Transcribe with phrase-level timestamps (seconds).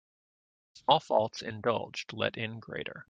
[0.73, 2.99] Small faults indulged let in greater.